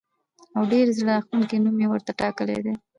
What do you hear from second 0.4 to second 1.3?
او ډېر زړه